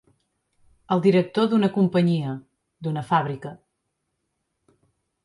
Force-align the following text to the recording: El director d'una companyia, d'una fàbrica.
El 0.95 1.01
director 1.07 1.49
d'una 1.51 1.69
companyia, 1.75 2.31
d'una 2.87 3.05
fàbrica. 3.11 3.53